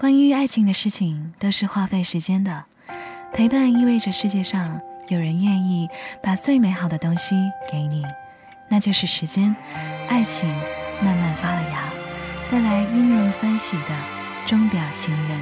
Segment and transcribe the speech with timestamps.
[0.00, 2.64] 关于爱情的事情都是花费时间的，
[3.34, 5.90] 陪伴意味着世界上有人愿意
[6.22, 7.36] 把最美好的东西
[7.70, 8.02] 给你，
[8.70, 9.54] 那就是时间。
[10.08, 10.48] 爱情
[11.04, 11.82] 慢慢发了芽，
[12.50, 13.94] 带来音容三喜的
[14.46, 15.38] 钟表情人。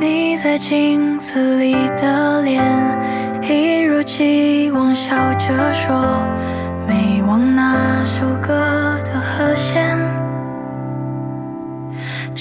[0.00, 2.64] 你在镜子里的脸，
[3.42, 6.26] 一如既往笑着说，
[6.88, 10.05] 没忘那首歌的和弦。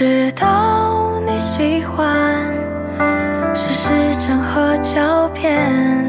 [0.00, 2.56] 知道你喜欢
[3.54, 3.90] 是时
[4.26, 5.99] 针和胶片，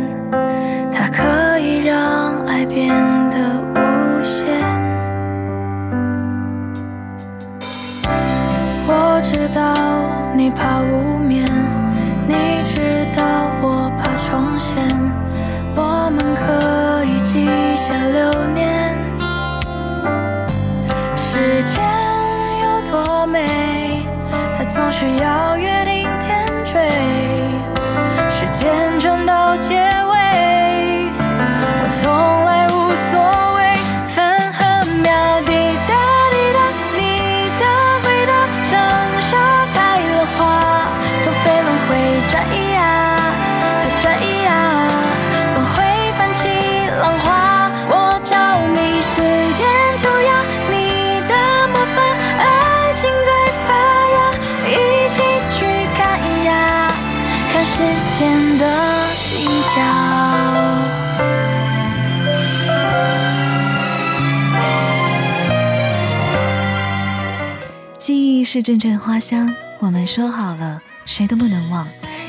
[68.53, 69.49] 是阵阵花香，
[69.79, 71.87] 我们说好了，谁都不能忘。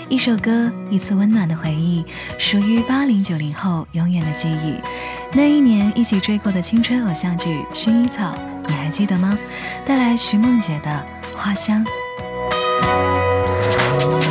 [0.08, 2.04] 一首歌，一次温暖的回忆，
[2.38, 4.76] 属于八零九零后永远的记忆。
[5.32, 8.32] 那一年一起追过的青春偶像剧《薰衣草》，
[8.68, 9.36] 你还记得吗？
[9.84, 11.04] 带来徐梦洁的
[11.36, 11.84] 《花香》。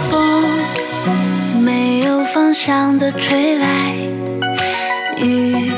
[0.10, 0.46] 风
[1.62, 3.96] 没有方向的吹来，
[5.18, 5.70] 雨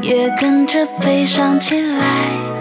[0.00, 2.57] 也跟着悲伤起来。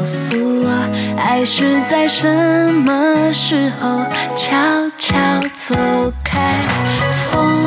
[0.00, 0.70] 告诉我，
[1.18, 2.26] 爱是在什
[2.72, 4.02] 么时候
[4.34, 4.56] 悄
[4.96, 5.18] 悄
[5.52, 5.74] 走
[6.24, 6.54] 开。
[7.28, 7.62] 风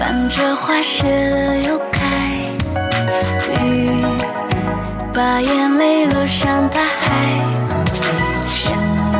[0.00, 2.00] 伴着花谢了又开，
[3.62, 3.90] 雨
[5.12, 7.44] 把眼泪落向大海。
[8.48, 8.72] 现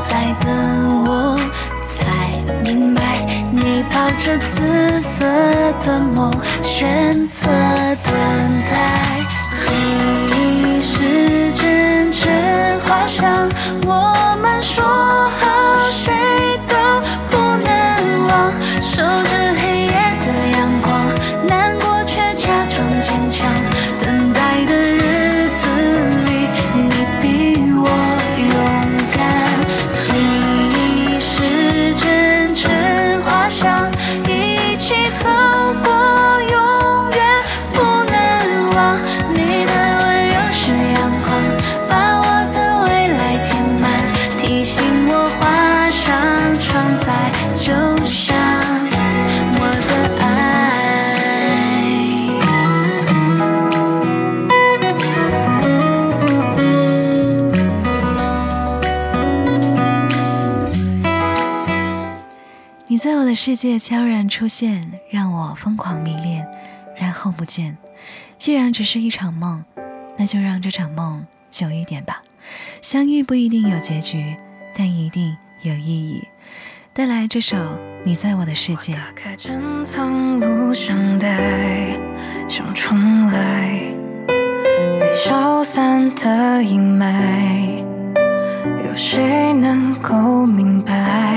[0.08, 0.50] 在的
[1.04, 1.38] 我
[1.84, 3.18] 才明白，
[3.52, 5.26] 你抱着紫色
[5.84, 6.32] 的梦，
[6.62, 7.50] 选择
[8.02, 8.14] 等
[8.70, 9.01] 待。
[62.92, 66.46] 你在我的世界悄然出现，让我疯狂迷恋，
[66.94, 67.78] 然后不见。
[68.36, 69.64] 既然只是一场梦，
[70.18, 72.22] 那就让这场梦久一点吧。
[72.82, 74.36] 相遇不一定有结局，
[74.76, 76.22] 但一定有意义。
[76.92, 77.56] 带来这首
[78.04, 78.92] 《你在我的世界》。
[78.96, 81.98] 打开珍藏录像带，
[82.46, 83.80] 想重来，
[85.00, 87.82] 被消散的阴霾，
[88.86, 91.31] 有谁能够明白？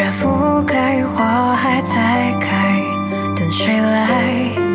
[0.00, 2.74] 雪覆盖，花还在开，
[3.36, 4.69] 等谁来？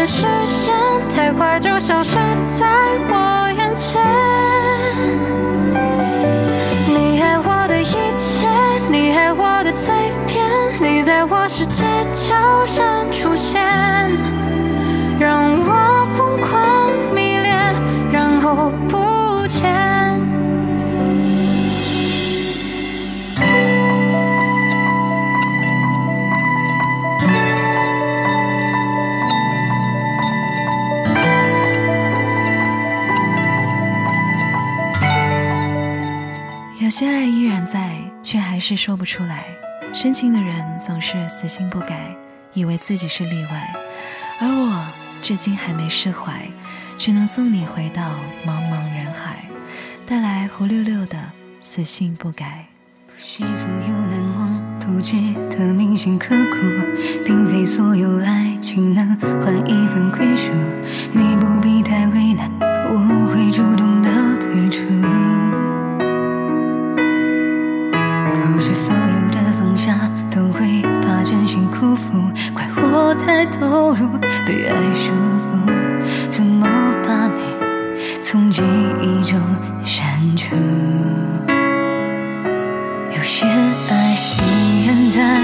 [0.00, 0.74] 的视线
[1.10, 2.66] 太快，就消失在
[3.10, 4.00] 我眼前。
[6.88, 8.48] 你爱我的一切，
[8.90, 9.94] 你爱我的碎
[10.26, 10.42] 片，
[10.80, 12.34] 你在我世界悄
[12.78, 13.62] 然出现，
[15.18, 16.69] 让我疯狂。
[36.90, 37.88] 有些爱依然在，
[38.20, 39.44] 却还是说不出来。
[39.92, 42.12] 深情的人总是死心不改，
[42.52, 43.72] 以为自己是例外，
[44.40, 44.84] 而我
[45.22, 46.50] 至今还没释怀，
[46.98, 48.10] 只能送你回到
[48.44, 49.44] 茫茫人海，
[50.04, 51.16] 带来胡溜溜的
[51.60, 52.66] 死心不改。
[53.06, 55.14] 不是所有难忘都值
[55.48, 56.56] 得铭心刻骨，
[57.24, 60.52] 并非所有爱情能换一份归属。
[61.12, 63.89] 你不必太为难，我会主动
[73.40, 74.06] 太投入，
[74.44, 75.72] 被爱束缚，
[76.28, 76.66] 怎么
[77.02, 77.40] 把你
[78.20, 78.62] 从记
[79.00, 79.40] 忆中
[79.82, 80.06] 删
[80.36, 80.54] 除？
[83.16, 85.40] 有些爱依然在，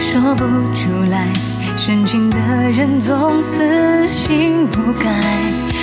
[0.00, 0.44] 说不
[0.74, 1.28] 出来，
[1.76, 2.36] 深情的
[2.72, 5.08] 人总死心不改，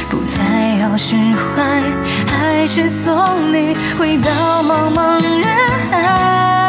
[0.10, 1.82] 不太好释怀，
[2.28, 3.24] 还是送
[3.54, 5.48] 你回到茫茫人
[5.90, 6.63] 海。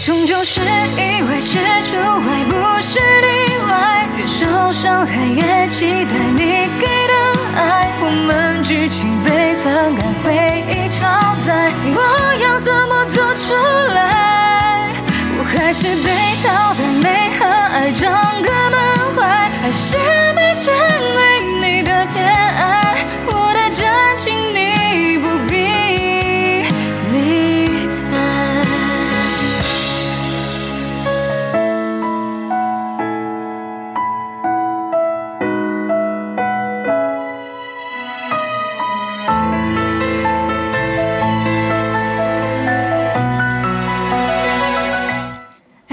[0.00, 6.38] 终究是意外，是除外，不是例外，越受伤害越期待你
[6.80, 7.39] 给的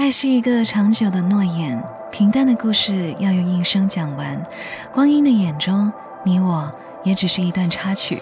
[0.08, 4.42] 爱是一个长久的诺言，平淡的故事要用一生讲完。
[4.90, 5.92] 光阴的眼中，
[6.24, 6.72] 你我
[7.04, 8.18] 也只是一段插曲。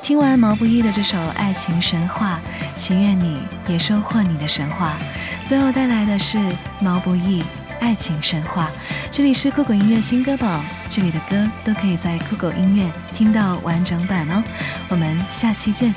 [0.00, 2.40] 听完毛不易的这首《爱情神话》，
[2.78, 4.96] 祈愿你也收获你的神话。
[5.42, 6.38] 最后带来的是
[6.78, 7.42] 毛不易
[7.80, 8.70] 《爱情神话》。
[9.10, 14.40] 这里是酷狗音乐新歌榜，这里的歌都可以在酷狗音乐听到完整版哦。
[14.88, 15.92] 我们下期见。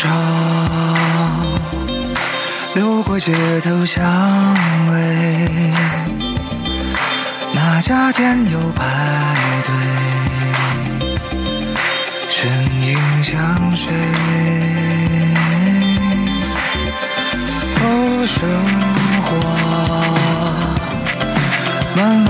[0.00, 0.08] 潮
[2.74, 4.02] 流过街头巷
[4.90, 5.60] 尾，
[7.52, 8.82] 哪家店又排
[9.62, 9.74] 队？
[12.30, 12.50] 身
[12.80, 13.92] 影像谁？
[17.82, 18.38] 哦，生
[19.22, 19.28] 活
[21.94, 22.29] 慢慢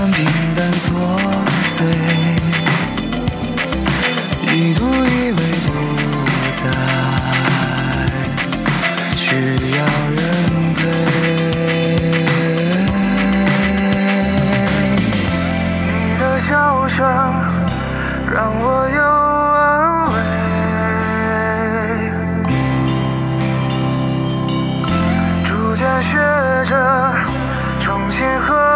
[16.91, 17.07] 伤
[18.29, 19.01] 让我有
[19.55, 20.15] 安慰，
[25.45, 26.17] 逐渐学
[26.65, 26.75] 着
[27.79, 28.70] 重新和